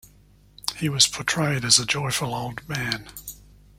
[0.77, 3.05] He was portrayed as joyful old man.